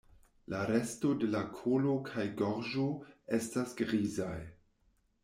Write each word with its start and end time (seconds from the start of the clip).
La 0.53 0.61
resto 0.67 1.11
de 1.23 1.27
la 1.35 1.41
kolo 1.59 1.93
kaj 2.07 2.25
gorĝo 2.39 2.87
estas 3.39 3.77
grizaj. 3.83 4.33